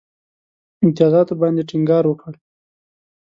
[0.83, 2.33] امتیازاتو باندي ټینګار وکړ.